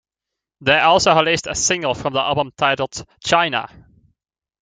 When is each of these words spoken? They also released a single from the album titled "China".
They 0.61 0.79
also 0.79 1.13
released 1.15 1.45
a 1.45 1.53
single 1.53 1.93
from 1.93 2.13
the 2.13 2.21
album 2.21 2.51
titled 2.57 3.05
"China". 3.23 3.69